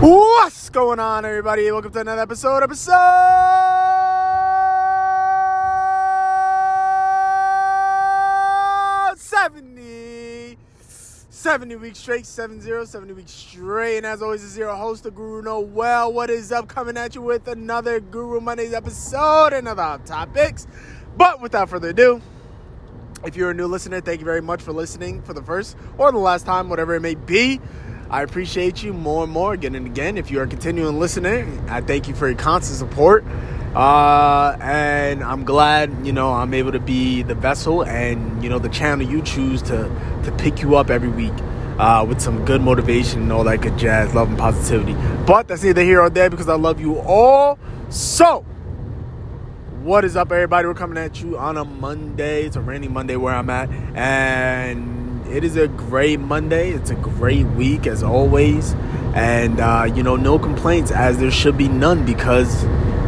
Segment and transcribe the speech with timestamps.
[0.00, 1.70] What's going on, everybody?
[1.70, 2.62] Welcome to another episode.
[2.62, 2.94] Episode
[9.18, 10.56] 70.
[11.28, 13.98] 70 weeks straight, 70, 70 weeks straight.
[13.98, 16.10] And as always, it's your host, the Guru Noel.
[16.14, 16.66] What is up?
[16.66, 20.66] Coming at you with another Guru Mondays episode, another hot topics.
[21.18, 22.22] But without further ado,
[23.22, 26.10] if you're a new listener, thank you very much for listening for the first or
[26.10, 27.60] the last time, whatever it may be.
[28.10, 30.18] I appreciate you more and more again and again.
[30.18, 33.24] If you are continuing listening, I thank you for your constant support.
[33.72, 38.58] Uh, and I'm glad, you know, I'm able to be the vessel and, you know,
[38.58, 39.84] the channel you choose to,
[40.24, 41.32] to pick you up every week
[41.78, 44.94] uh, with some good motivation and all that good jazz, love and positivity.
[45.24, 47.60] But that's neither here or there because I love you all.
[47.90, 48.40] So,
[49.82, 50.66] what is up, everybody?
[50.66, 52.44] We're coming at you on a Monday.
[52.44, 53.70] It's a rainy Monday where I'm at.
[53.94, 56.70] And it is a great Monday.
[56.70, 58.74] It's a great week as always.
[59.14, 62.64] And, uh, you know, no complaints as there should be none because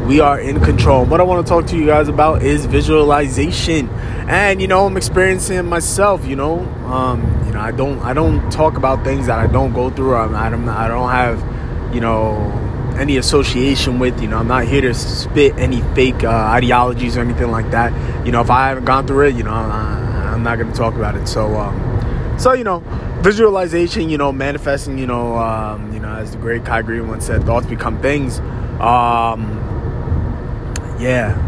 [0.06, 1.04] we are in control.
[1.04, 3.88] What I want to talk to you guys about is visualization.
[4.28, 6.60] And, you know, I'm experiencing myself, you know.
[6.86, 10.14] Um, you know, I don't I don't talk about things that I don't go through.
[10.14, 12.36] I'm, I don't I don't have, you know,
[12.98, 14.20] any association with.
[14.20, 17.92] You know, I'm not here to spit any fake uh, ideologies or anything like that.
[18.26, 20.76] You know, if I haven't gone through it, you know, I, am not going to
[20.76, 21.26] talk about it.
[21.28, 21.91] So, um,
[22.42, 22.82] so you know,
[23.20, 27.24] visualization, you know, manifesting, you know, um, you know, as the great Kai Greene once
[27.24, 28.40] said, thoughts become things.
[28.80, 29.60] Um,
[30.98, 31.38] yeah.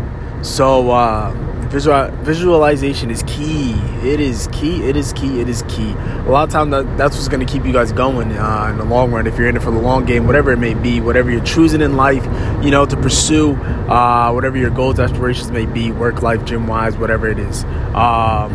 [0.43, 1.33] So uh,
[1.65, 3.73] visual, visualization is key.
[4.09, 4.85] It is key.
[4.85, 5.41] It is key.
[5.41, 5.91] It is key.
[5.91, 8.79] A lot of time that, that's what's going to keep you guys going uh, in
[8.79, 9.27] the long run.
[9.27, 11.81] If you're in it for the long game, whatever it may be, whatever you're choosing
[11.81, 12.25] in life,
[12.63, 13.55] you know, to pursue,
[13.91, 17.65] uh, whatever your goals, aspirations may be, work, life, gym wise, whatever it is.
[17.97, 18.53] Um,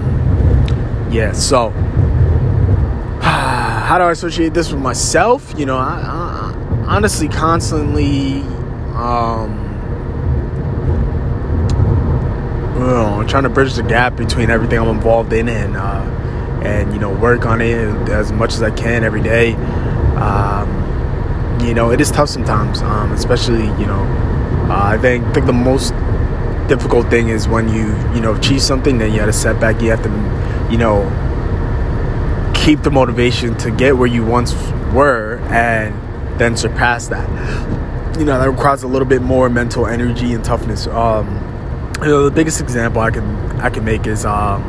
[1.11, 1.33] yeah.
[1.33, 1.73] So
[3.89, 5.51] how do I associate this with myself?
[5.57, 8.41] You know, I, I honestly constantly
[8.93, 9.65] um,
[12.77, 16.03] I'm trying to bridge the gap between everything I'm involved in and uh,
[16.63, 19.53] and you know work on it as much as I can every day.
[20.17, 24.03] Um, you know, it is tough sometimes, um, especially you know.
[24.69, 25.95] Uh, I think think the most
[26.67, 29.81] difficult thing is when you you know achieve something, then you had a setback.
[29.81, 31.09] You have to you know
[32.69, 34.53] keep the motivation to get where you once
[34.93, 35.91] were and
[36.39, 37.27] then surpass that.
[38.19, 40.85] You know, that requires a little bit more mental energy and toughness.
[40.85, 41.25] Um,
[41.99, 43.25] you know, the biggest example I can
[43.59, 44.61] I can make is, um,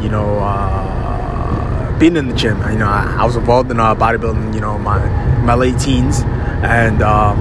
[0.00, 2.58] you know, uh, being in the gym.
[2.70, 4.54] You know, I, I was involved in uh, bodybuilding.
[4.54, 5.04] You know, my
[5.40, 7.40] my late teens, and um,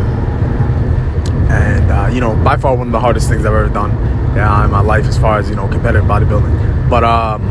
[1.52, 3.92] and uh, you know, by far one of the hardest things I've ever done
[4.36, 6.90] yeah, in my life as far as you know competitive bodybuilding.
[6.90, 7.44] But um,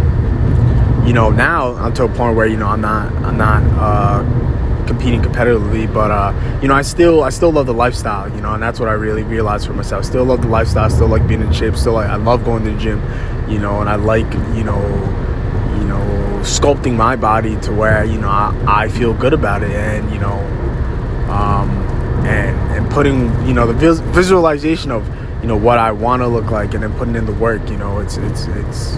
[1.06, 4.86] you know, now I'm to a point where you know I'm not I'm not uh,
[4.86, 8.54] competing competitively, but uh, you know I still I still love the lifestyle, you know,
[8.54, 10.04] and that's what I really realized for myself.
[10.04, 12.70] Still love the lifestyle, still like being in shape, still like I love going to
[12.70, 13.02] the gym,
[13.48, 14.80] you know, and I like you know
[15.78, 19.72] you know sculpting my body to where you know I, I feel good about it,
[19.72, 20.38] and you know
[21.30, 21.70] um,
[22.24, 25.06] and and putting you know the vis- visualization of
[25.42, 27.76] you know what I want to look like, and then putting in the work, you
[27.76, 28.96] know, it's it's it's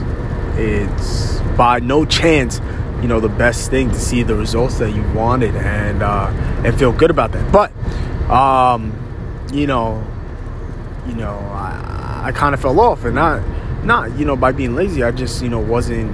[0.59, 2.61] it's by no chance
[3.03, 6.28] you know the best thing to see the results that you wanted and uh,
[6.65, 7.53] and feel good about that.
[7.53, 7.72] But
[8.31, 8.93] um,
[9.53, 10.05] you know
[11.06, 13.43] you know i, I kind of fell off and not
[13.84, 16.11] not you know by being lazy i just you know wasn't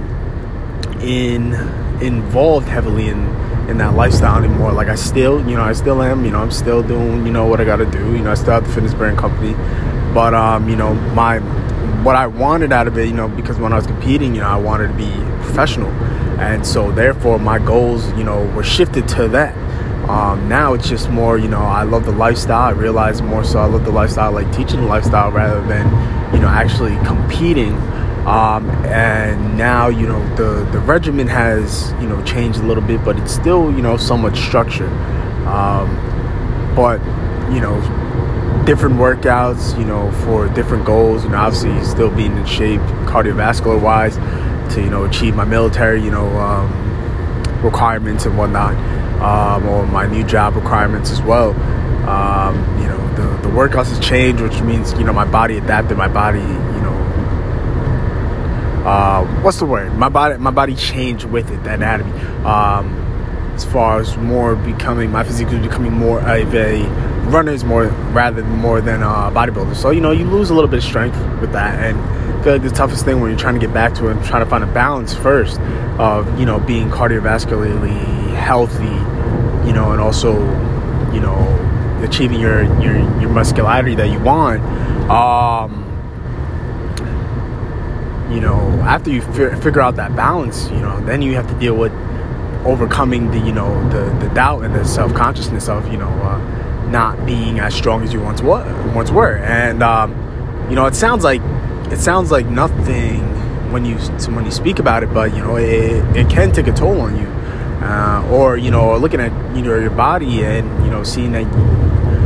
[1.01, 1.53] in
[2.01, 3.27] involved heavily in
[3.69, 4.73] in that lifestyle anymore.
[4.73, 7.45] Like i still you know i still am you know i'm still doing you know
[7.45, 7.99] what i gotta do.
[8.11, 9.53] You know i still have the fitness brand company.
[10.13, 11.39] But um you know my
[12.03, 14.47] what I wanted out of it, you know, because when I was competing, you know,
[14.47, 15.11] I wanted to be
[15.43, 15.89] professional,
[16.39, 19.55] and so therefore my goals, you know, were shifted to that.
[20.09, 22.63] Um, now it's just more, you know, I love the lifestyle.
[22.63, 25.85] I realize more so I love the lifestyle, like teaching the lifestyle rather than,
[26.33, 27.73] you know, actually competing.
[28.27, 33.03] Um, and now, you know, the the regimen has, you know, changed a little bit,
[33.05, 34.91] but it's still, you know, somewhat structured.
[35.47, 35.95] Um,
[36.75, 36.99] but
[37.53, 37.79] you know,
[38.65, 41.23] different workouts, you know, for different goals.
[41.23, 44.15] You know, obviously still being in shape cardiovascular wise
[44.73, 46.71] to, you know, achieve my military, you know, um,
[47.63, 48.75] requirements and whatnot,
[49.21, 51.51] um, or my new job requirements as well.
[52.07, 55.97] Um, you know, the, the workouts has changed, which means, you know, my body adapted,
[55.97, 56.93] my body, you know,
[58.85, 59.93] uh, what's the word?
[59.97, 62.11] My body, my body changed with it, the anatomy.
[62.43, 62.99] Um,
[63.55, 66.81] as far as more becoming, my physique was becoming more of a
[67.25, 69.75] runners more rather more than uh, bodybuilders.
[69.75, 72.69] So you know you lose a little bit of strength with that, and like the
[72.69, 74.67] toughest thing when you're trying to get back to it and trying to find a
[74.67, 75.59] balance first
[75.99, 78.83] of you know being cardiovascularly healthy,
[79.67, 80.33] you know, and also
[81.13, 81.37] you know
[82.03, 84.61] achieving your your your muscularity that you want
[85.09, 85.83] um
[88.31, 91.57] you know after you fi- figure out that balance you know then you have to
[91.59, 91.91] deal with
[92.65, 97.25] overcoming the you know the the doubt and the self-consciousness of you know uh, not
[97.25, 99.37] being as strong as you once were once were.
[99.37, 100.11] And um,
[100.69, 101.41] you know it sounds like
[101.91, 103.21] it sounds like nothing
[103.71, 103.95] when you
[104.33, 107.17] when you speak about it but you know it, it can take a toll on
[107.17, 107.27] you.
[107.83, 111.43] Uh, or you know looking at you know your body and you know seeing that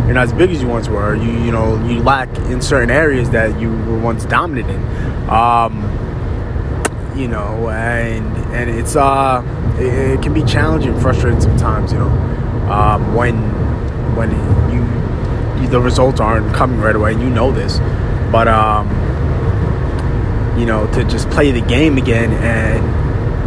[0.05, 2.91] you're not as big as you once were you you know you lack in certain
[2.91, 5.29] areas that you were once dominant in.
[5.29, 5.83] Um,
[7.17, 9.43] you know and and it's uh
[9.79, 12.09] it, it, can be challenging frustrating sometimes you know
[12.71, 13.35] um, when
[14.17, 14.31] when
[14.71, 17.79] you, you, the results aren't coming right away you know this.
[18.31, 18.87] But um
[20.57, 22.83] you know to just play the game again and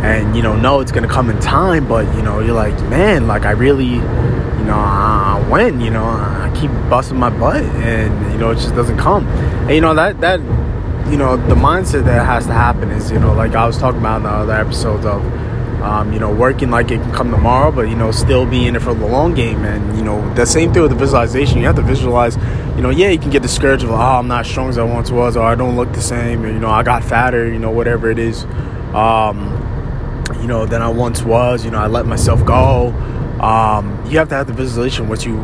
[0.05, 3.27] and you know know it's gonna come in time but you know you're like man
[3.27, 8.33] like i really you know i win you know i keep busting my butt and
[8.33, 9.27] you know it just doesn't come.
[9.27, 10.41] And you know that that
[11.11, 14.01] you know the mindset that has to happen is you know like i was talking
[14.01, 15.23] about in the other episodes of
[15.82, 18.77] um, you know working like it can come tomorrow but you know still being in
[18.77, 21.67] it for the long game and you know the same thing with the visualization you
[21.67, 22.37] have to visualize
[22.77, 24.82] you know yeah you can get discouraged of oh i'm not as strong as i
[24.82, 27.59] once was or i don't look the same or you know i got fatter you
[27.59, 28.44] know whatever it is
[28.94, 29.38] um,
[30.41, 32.88] you know than i once was you know i let myself go
[33.41, 35.37] um, you have to have the visualization what you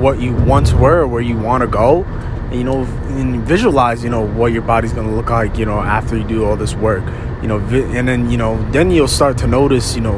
[0.00, 2.04] what you once were where you want to go
[2.50, 2.84] And, you know,
[3.18, 6.44] and visualize, you know, what your body's gonna look like, you know, after you do
[6.44, 7.02] all this work,
[7.46, 10.16] you know, and then you know, then you'll start to notice, you know,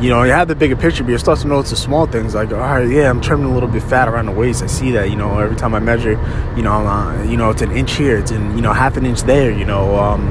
[0.00, 2.34] you know, you have the bigger picture, but you start to notice the small things
[2.34, 4.62] like, all right, yeah, I'm trimming a little bit fat around the waist.
[4.62, 6.12] I see that, you know, every time I measure,
[6.56, 9.04] you know, uh, you know, it's an inch here, it's in, you know, half an
[9.04, 10.28] inch there, you know, um,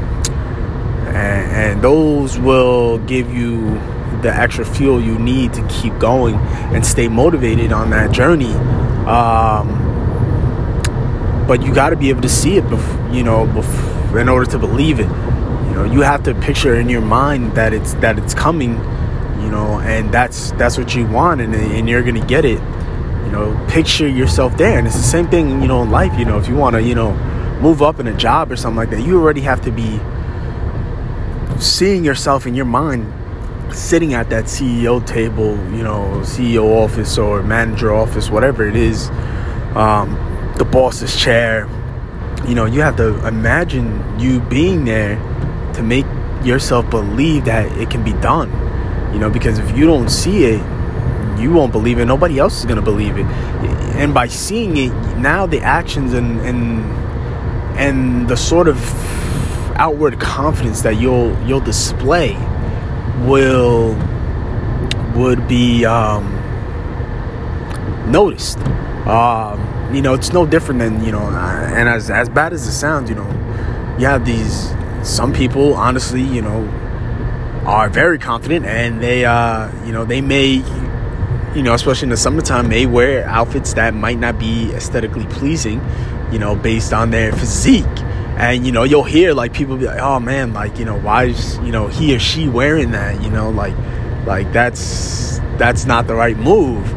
[1.10, 3.80] and, and those will give you
[4.24, 6.34] the extra fuel you need to keep going
[6.74, 8.54] and stay motivated on that journey.
[9.06, 9.86] Um,
[11.48, 14.50] but you got to be able to see it, bef- you know, bef- in order
[14.50, 15.08] to believe it.
[15.80, 18.74] You know, you have to picture in your mind that it's that it's coming,
[19.42, 22.60] you know, and that's that's what you want, and and you're gonna get it.
[23.24, 26.20] You know, picture yourself there, and it's the same thing, you know, in life.
[26.20, 27.14] You know, if you want to, you know,
[27.62, 30.02] move up in a job or something like that, you already have to be
[31.62, 33.14] seeing yourself in your mind
[33.74, 39.10] sitting at that CEO table, you know, CEO office or manager office, whatever it is.
[39.76, 40.18] Um,
[40.58, 41.70] the boss's chair.
[42.46, 45.18] You know, you have to imagine you being there
[45.76, 46.06] to make
[46.44, 48.50] yourself believe that it can be done.
[49.14, 50.62] You know, because if you don't see it,
[51.40, 52.06] you won't believe it.
[52.06, 53.26] Nobody else is gonna believe it.
[53.96, 56.84] And by seeing it, now the actions and and
[57.78, 58.78] and the sort of
[59.78, 62.34] outward confidence that you'll you'll display
[63.26, 63.96] will
[65.16, 66.26] would be um,
[68.12, 68.60] noticed.
[69.08, 72.74] Um, you know, it's no different than you know, and as as bad as it
[72.74, 73.28] sounds, you know,
[73.98, 74.72] you have these
[75.04, 76.68] some people, honestly, you know,
[77.66, 80.64] are very confident, and they, uh, you know, they may,
[81.56, 85.82] you know, especially in the summertime, may wear outfits that might not be aesthetically pleasing,
[86.32, 87.86] you know, based on their physique.
[88.38, 91.26] And you know, you'll hear like people be like, "Oh man, like you know, why
[91.26, 93.22] is you know he or she wearing that?
[93.22, 93.76] You know, like,
[94.26, 96.96] like that's that's not the right move."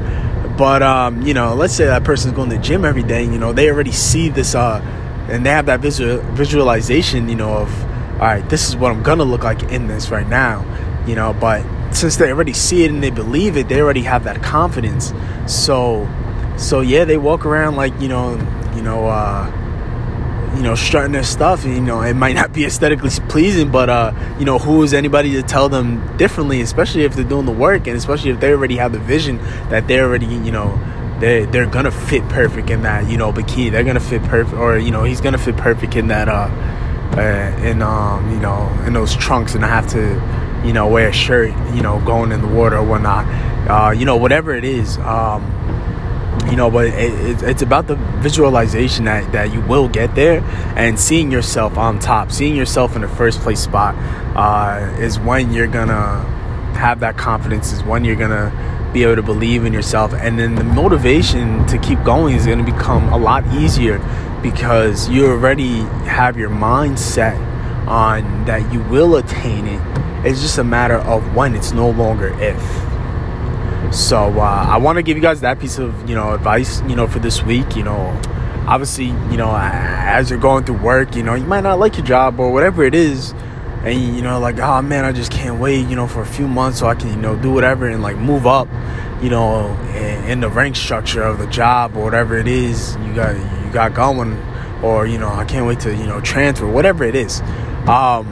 [0.56, 3.24] But um, you know, let's say that person's going to the gym every day.
[3.24, 4.80] You know, they already see this, uh,
[5.28, 7.28] and they have that visual visualization.
[7.28, 7.91] You know, of
[8.22, 10.64] all right, this is what I'm gonna look like in this right now.
[11.08, 14.22] You know, but since they already see it and they believe it, they already have
[14.24, 15.12] that confidence.
[15.48, 16.08] So,
[16.56, 18.34] so yeah, they walk around like you know,
[18.76, 19.50] you know, uh,
[20.54, 21.64] you know, strutting their stuff.
[21.64, 25.32] You know, it might not be aesthetically pleasing, but uh, you know, who is anybody
[25.32, 26.60] to tell them differently?
[26.60, 29.38] Especially if they're doing the work, and especially if they already have the vision
[29.68, 30.78] that they're already, you know,
[31.18, 33.72] they they're gonna fit perfect in that, you know, bikini.
[33.72, 36.48] They're gonna fit perfect, or you know, he's gonna fit perfect in that, uh,
[37.16, 41.08] uh in um, you know, in those trunks, and I have to, you know, wear
[41.08, 43.26] a shirt, you know, going in the water or whatnot.
[43.68, 44.98] Uh, you know, whatever it is.
[44.98, 45.42] Um,
[46.50, 50.40] you know but it, it, it's about the visualization that, that you will get there
[50.76, 53.94] and seeing yourself on top seeing yourself in the first place spot
[54.36, 56.20] uh, is when you're gonna
[56.74, 58.50] have that confidence is when you're gonna
[58.92, 62.64] be able to believe in yourself and then the motivation to keep going is gonna
[62.64, 63.98] become a lot easier
[64.42, 67.36] because you already have your mind set
[67.88, 72.28] on that you will attain it it's just a matter of when it's no longer
[72.40, 72.60] if
[73.92, 76.96] so uh, I want to give you guys that piece of you know advice you
[76.96, 77.76] know for this week.
[77.76, 78.18] You know,
[78.66, 82.06] obviously you know as you're going through work, you know you might not like your
[82.06, 83.34] job or whatever it is.
[83.84, 86.46] and you know like oh man i just can't wait you know for a few
[86.46, 88.68] months so i can you know do whatever and like move up
[89.20, 93.12] you know in, in the rank structure of the job or whatever it is you
[93.12, 93.34] got
[93.72, 94.36] got going
[94.82, 97.40] or you know i can't wait to you know transfer whatever it is
[97.86, 98.26] um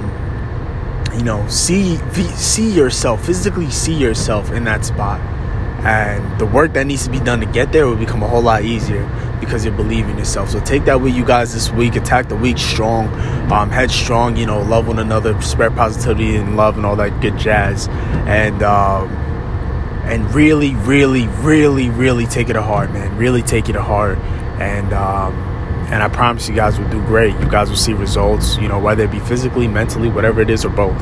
[1.15, 1.97] you know see
[2.37, 5.21] see yourself physically see yourself in that spot
[5.83, 8.43] and the work that needs to be done to get there will become a whole
[8.43, 9.09] lot easier
[9.41, 10.51] because you believe in yourself.
[10.51, 11.97] So take that with you guys this week.
[11.97, 13.09] Attack the week strong,
[13.51, 14.37] um, headstrong.
[14.37, 17.89] You know, love one another, spread positivity and love and all that good jazz,
[18.29, 19.09] and um,
[20.05, 23.17] and really, really, really, really take it to heart, man.
[23.17, 24.19] Really take it to heart,
[24.61, 24.93] and.
[24.93, 25.51] Um,
[25.91, 27.35] and I promise you guys will do great.
[27.41, 30.65] You guys will see results, you know, whether it be physically, mentally, whatever it is,
[30.65, 30.97] or both.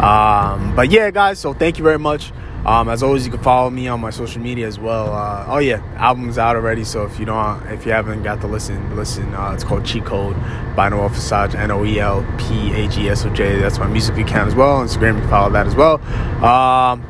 [0.00, 2.32] Um, but yeah, guys, so thank you very much.
[2.66, 5.12] Um, as always, you can follow me on my social media as well.
[5.12, 6.82] Uh, oh yeah, album's out already.
[6.82, 9.32] So if you don't, if you haven't got to listen, listen.
[9.32, 10.34] Uh, it's called Cheat Code
[10.74, 13.60] by Noel Fasage, N O E L P A G S O J.
[13.60, 14.84] That's my music account as well.
[14.84, 16.02] Instagram, you can follow that as well.
[16.44, 17.06] Um,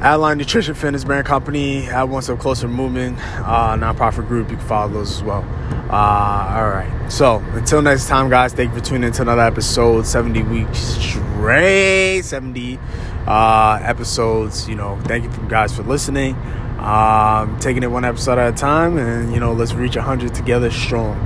[0.00, 4.50] Adeline Nutrition Fitness Brand Company, Add One Step Closer Movement, uh, nonprofit group.
[4.50, 5.44] You can follow those as well.
[5.90, 7.08] Uh, all right.
[7.10, 10.06] So until next time, guys, thank you for tuning in to another episode.
[10.06, 12.78] 70 weeks straight, 70
[13.26, 14.68] uh, episodes.
[14.68, 16.34] You know, thank you guys for listening.
[16.78, 20.70] Um, taking it one episode at a time, and you know, let's reach 100 together
[20.70, 21.18] strong.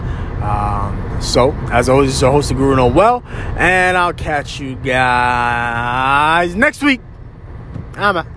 [0.42, 3.22] Um, so, as always, it's your host, the Guru Noel,
[3.56, 7.00] and I'll catch you guys next week.
[7.94, 8.33] I'm out.